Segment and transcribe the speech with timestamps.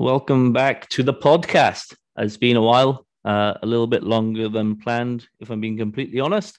[0.00, 1.92] Welcome back to the podcast.
[2.16, 6.20] It's been a while, uh, a little bit longer than planned, if I'm being completely
[6.20, 6.56] honest.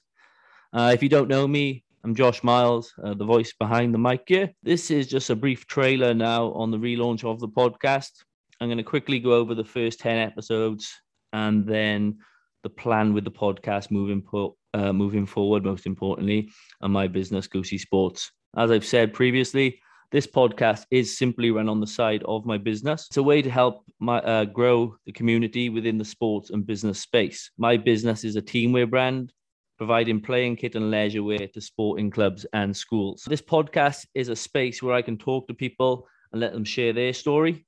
[0.74, 4.24] Uh, if you don't know me, I'm Josh Miles, uh, the voice behind the mic
[4.26, 4.50] here.
[4.62, 8.10] This is just a brief trailer now on the relaunch of the podcast.
[8.60, 10.94] I'm going to quickly go over the first 10 episodes
[11.32, 12.18] and then
[12.62, 16.50] the plan with the podcast moving, po- uh, moving forward, most importantly,
[16.82, 18.32] and my business, Goosey Sports.
[18.54, 19.80] As I've said previously,
[20.10, 23.06] this podcast is simply run on the side of my business.
[23.06, 27.00] It's a way to help my uh, grow the community within the sports and business
[27.00, 27.50] space.
[27.58, 29.32] My business is a teamwear brand
[29.78, 33.22] providing playing kit and leisure wear to sporting clubs and schools.
[33.26, 36.92] This podcast is a space where I can talk to people and let them share
[36.92, 37.64] their story.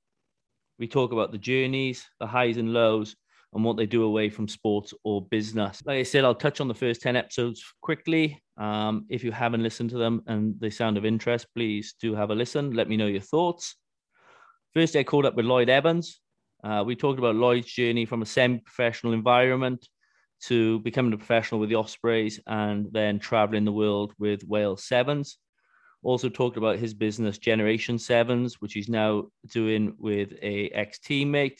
[0.77, 3.15] We talk about the journeys, the highs and lows,
[3.53, 5.81] and what they do away from sports or business.
[5.85, 8.41] Like I said, I'll touch on the first 10 episodes quickly.
[8.57, 12.29] Um, if you haven't listened to them and they sound of interest, please do have
[12.29, 12.71] a listen.
[12.71, 13.75] Let me know your thoughts.
[14.73, 16.19] First, I called up with Lloyd Evans.
[16.63, 19.87] Uh, we talked about Lloyd's journey from a semi professional environment
[20.43, 25.37] to becoming a professional with the Ospreys and then traveling the world with Wales Sevens.
[26.01, 31.59] Also talked about his business Generation Sevens, which he's now doing with a ex teammate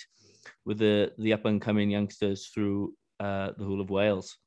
[0.66, 4.38] with the the up and coming youngsters through uh, the whole of Wales.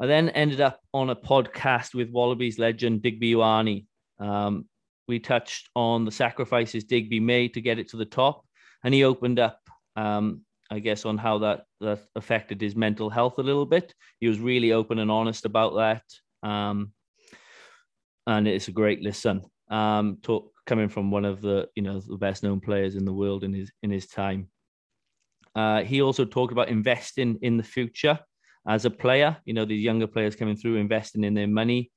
[0.00, 3.86] I then ended up on a podcast with Wallabies legend Digby Ioane.
[4.18, 4.66] Um,
[5.06, 8.44] we touched on the sacrifices Digby made to get it to the top,
[8.82, 9.60] and he opened up,
[9.96, 13.94] um, I guess, on how that that affected his mental health a little bit.
[14.20, 16.92] He was really open and honest about that, um,
[18.26, 19.42] and it's a great listen.
[19.68, 23.12] Um, talk, coming from one of the you know the best known players in the
[23.12, 24.48] world in his in his time.
[25.54, 28.18] Uh, he also talked about investing in the future
[28.66, 29.36] as a player.
[29.44, 31.90] You know, these younger players coming through, investing in their money,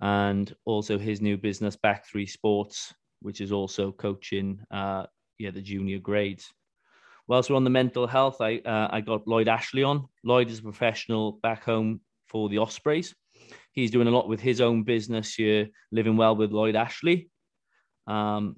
[0.00, 5.06] and also his new business, Back Three Sports, which is also coaching, uh,
[5.38, 6.52] yeah, the junior grades.
[7.28, 10.08] Whilst we're on the mental health, I uh, I got Lloyd Ashley on.
[10.24, 13.14] Lloyd is a professional back home for the Ospreys.
[13.72, 17.30] He's doing a lot with his own business here, living well with Lloyd Ashley.
[18.06, 18.56] Um,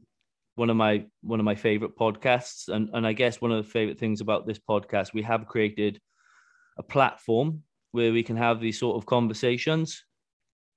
[0.56, 3.70] one of my one of my favorite podcasts, and and I guess one of the
[3.70, 6.00] favorite things about this podcast, we have created
[6.78, 7.62] a platform
[7.92, 10.04] where we can have these sort of conversations.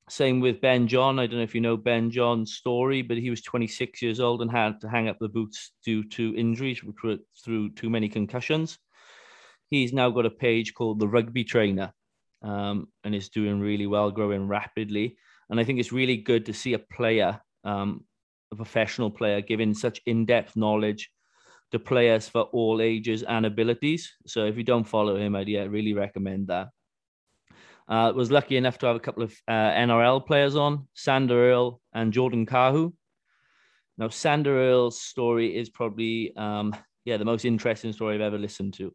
[0.09, 1.19] Same with Ben John.
[1.19, 4.41] I don't know if you know Ben John's story, but he was 26 years old
[4.41, 8.07] and had to hang up the boots due to injuries, which were through too many
[8.07, 8.79] concussions.
[9.69, 11.91] He's now got a page called The Rugby Trainer
[12.41, 15.17] um, and is doing really well, growing rapidly.
[15.49, 18.05] And I think it's really good to see a player, um,
[18.51, 21.09] a professional player, giving such in depth knowledge
[21.71, 24.13] to players for all ages and abilities.
[24.25, 26.69] So if you don't follow him, I'd yeah, really recommend that.
[27.89, 31.81] Uh, was lucky enough to have a couple of uh, NRL players on, Sandor Earl
[31.93, 32.93] and Jordan Kahu.
[33.97, 36.75] Now, Sandor Earl's story is probably, um,
[37.05, 38.93] yeah, the most interesting story I've ever listened to.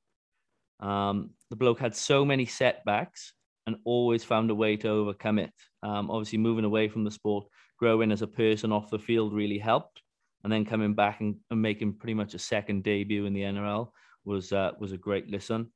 [0.86, 3.32] Um, the bloke had so many setbacks
[3.66, 5.52] and always found a way to overcome it.
[5.82, 7.46] Um, obviously, moving away from the sport,
[7.82, 10.02] growing as a person off the field really helped
[10.44, 13.88] and then coming back and, and making pretty much a second debut in the NRL
[14.24, 15.68] was uh, was a great listen.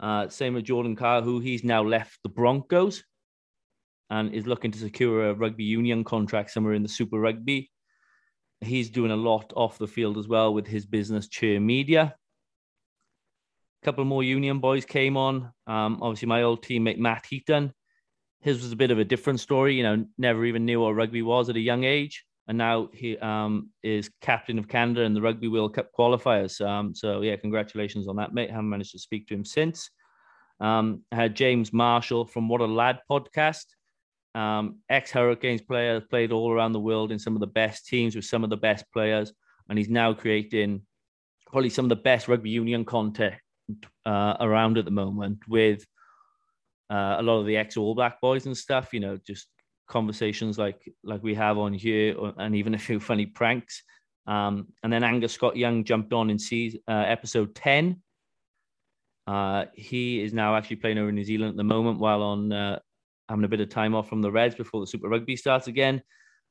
[0.00, 3.04] Uh, same with Jordan Kahu, who he's now left the Broncos
[4.08, 7.70] and is looking to secure a rugby union contract somewhere in the Super Rugby.
[8.62, 12.14] He's doing a lot off the field as well with his business, Cheer Media.
[13.82, 15.52] A couple more union boys came on.
[15.66, 17.74] Um, obviously, my old teammate Matt Heaton.
[18.44, 19.74] His was a bit of a different story.
[19.74, 23.16] You know, never even knew what rugby was at a young age and now he
[23.18, 26.64] um, is captain of Canada in the Rugby World Cup qualifiers.
[26.64, 28.50] Um, so yeah, congratulations on that, mate.
[28.50, 29.90] Haven't managed to speak to him since.
[30.60, 33.64] Um, I had James Marshall from What a Lad podcast.
[34.34, 38.14] Um, Ex Hurricanes player, played all around the world in some of the best teams
[38.14, 39.32] with some of the best players,
[39.68, 40.82] and he's now creating
[41.50, 43.36] probably some of the best rugby union content
[44.04, 45.86] uh, around at the moment with
[46.90, 48.92] uh, a lot of the ex All Black boys and stuff.
[48.92, 49.46] You know, just
[49.88, 53.82] conversations like like we have on here, and even a few funny pranks.
[54.26, 58.02] Um, and then Angus Scott Young jumped on in season, uh, episode ten.
[59.26, 62.52] Uh, he is now actually playing over in New Zealand at the moment, while on
[62.52, 62.78] uh,
[63.28, 66.02] having a bit of time off from the Reds before the Super Rugby starts again.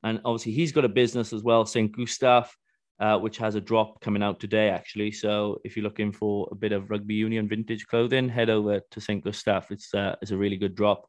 [0.04, 1.96] And obviously, he's got a business as well, St.
[1.96, 2.54] Gustav,
[3.00, 5.12] uh, which has a drop coming out today, actually.
[5.12, 9.02] So if you're looking for a bit of rugby union vintage clothing, head over to
[9.02, 9.24] St.
[9.24, 9.66] Gustav.
[9.70, 11.08] It's uh, it's a really good drop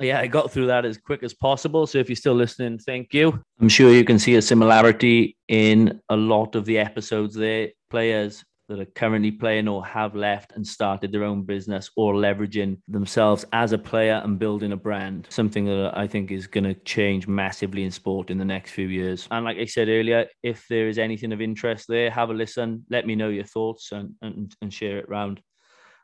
[0.00, 1.86] yeah, I got through that as quick as possible.
[1.86, 3.42] So if you're still listening, thank you.
[3.60, 7.70] I'm sure you can see a similarity in a lot of the episodes there.
[7.88, 12.78] Players that are currently playing or have left and started their own business or leveraging
[12.88, 15.26] themselves as a player and building a brand.
[15.30, 18.88] Something that I think is going to change massively in sport in the next few
[18.88, 19.28] years.
[19.30, 22.84] And like I said earlier, if there is anything of interest there, have a listen.
[22.90, 25.40] Let me know your thoughts and, and, and share it around.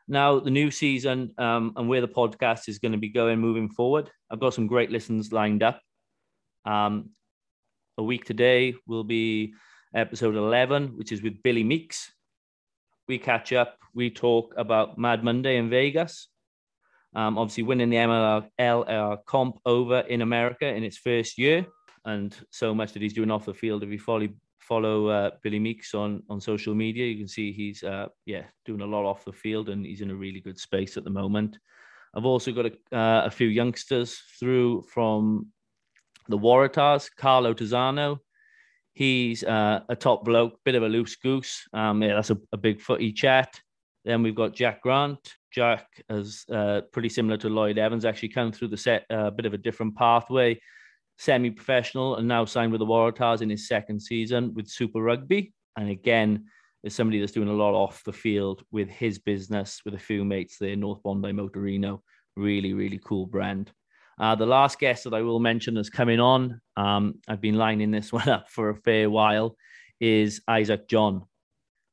[0.07, 3.69] Now, the new season um, and where the podcast is going to be going moving
[3.69, 5.81] forward, I've got some great listens lined up.
[6.65, 7.11] Um,
[7.97, 9.53] a week today will be
[9.95, 12.11] episode 11, which is with Billy Meakes.
[13.07, 16.29] We catch up, we talk about Mad Monday in Vegas.
[17.15, 21.65] Um, obviously, winning the MLR LR comp over in America in its first year,
[22.05, 23.83] and so much that he's doing off the field.
[23.83, 24.27] If you follow
[24.59, 28.81] follow uh, Billy Meakes on on social media, you can see he's uh, yeah doing
[28.81, 31.59] a lot off the field, and he's in a really good space at the moment.
[32.15, 35.47] I've also got a, uh, a few youngsters through from
[36.29, 38.19] the Waratahs, Carlo Tizzano.
[38.93, 41.67] He's uh, a top bloke, bit of a loose goose.
[41.73, 43.59] Um, yeah, that's a, a, big footy chat.
[44.05, 45.33] Then we've got Jack Grant.
[45.51, 49.29] Jack is uh, pretty similar to Lloyd Evans, actually come through the set a uh,
[49.31, 50.59] bit of a different pathway,
[51.17, 55.53] semi-professional, and now signed with the Waratahs in his second season with Super Rugby.
[55.75, 56.45] And again,
[56.83, 60.25] is somebody that's doing a lot off the field with his business with a few
[60.25, 62.01] mates there, North Bondi Motorino.
[62.35, 63.71] Really, really cool brand.
[64.19, 66.61] Uh, the last guest that I will mention that's coming on.
[66.77, 69.57] Um, I've been lining this one up for a fair while.
[69.99, 71.23] Is Isaac John.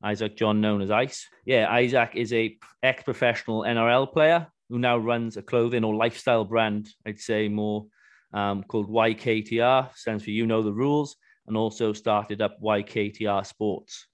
[0.03, 1.27] Isaac John, known as Ice.
[1.45, 6.89] Yeah, Isaac is a ex-professional NRL player who now runs a clothing or lifestyle brand.
[7.05, 7.85] I'd say more
[8.33, 11.15] um, called YKTR, stands for You Know the Rules,
[11.47, 14.07] and also started up YKTR Sports.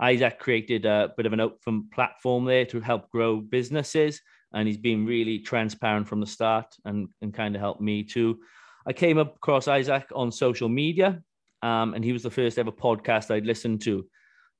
[0.00, 4.20] Isaac created a bit of an open platform there to help grow businesses
[4.52, 8.38] and he's been really transparent from the start and, and kind of helped me too.
[8.86, 11.22] I came across Isaac on social media,
[11.62, 14.06] um, and he was the first ever podcast I'd listened to.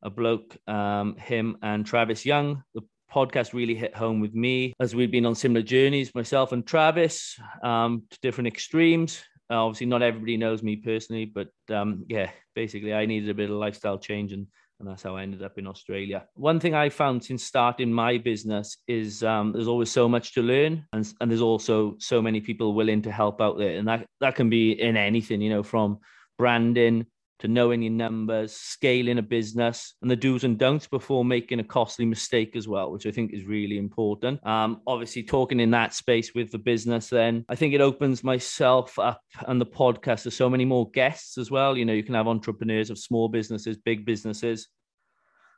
[0.03, 2.63] A bloke, um, him and Travis Young.
[2.75, 2.83] The
[3.13, 7.39] podcast really hit home with me as we'd been on similar journeys, myself and Travis,
[7.63, 9.23] um, to different extremes.
[9.51, 13.57] Obviously, not everybody knows me personally, but um, yeah, basically, I needed a bit of
[13.57, 14.47] lifestyle change and
[14.81, 16.25] and that's how I ended up in Australia.
[16.35, 20.43] One thing I found since starting my business is um, there's always so much to
[20.43, 24.07] learn, and, and there's also so many people willing to help out there, and that
[24.21, 25.99] that can be in anything, you know, from
[26.39, 27.07] branding
[27.41, 31.65] to knowing your numbers, scaling a business, and the do's and don'ts before making a
[31.65, 34.45] costly mistake as well, which I think is really important.
[34.47, 38.99] Um, obviously, talking in that space with the business, then I think it opens myself
[38.99, 41.77] up and the podcast to so many more guests as well.
[41.77, 44.69] You know, you can have entrepreneurs of small businesses, big businesses,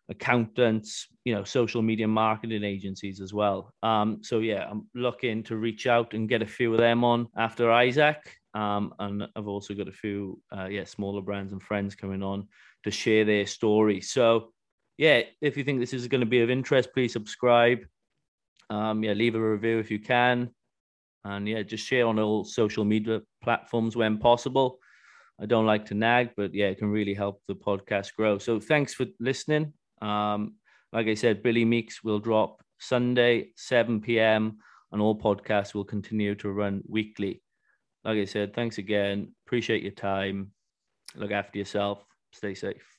[0.08, 3.74] accountants, you know, social media marketing agencies as well.
[3.82, 7.28] Um, so yeah, I'm looking to reach out and get a few of them on
[7.36, 8.18] after Isaac.
[8.54, 12.46] Um, and I've also got a few, uh, yeah, smaller brands and friends coming on
[12.84, 14.00] to share their story.
[14.00, 14.52] So,
[14.98, 17.80] yeah, if you think this is going to be of interest, please subscribe.
[18.68, 20.50] Um, yeah, leave a review if you can,
[21.24, 24.78] and yeah, just share on all social media platforms when possible.
[25.40, 28.38] I don't like to nag, but yeah, it can really help the podcast grow.
[28.38, 29.72] So, thanks for listening.
[30.02, 30.54] Um,
[30.92, 34.58] like I said, Billy Meakes will drop Sunday, 7 p.m.,
[34.92, 37.42] and all podcasts will continue to run weekly
[38.04, 39.32] like I said, thanks again.
[39.46, 40.52] Appreciate your time.
[41.14, 42.04] Look after yourself.
[42.32, 42.98] Stay safe.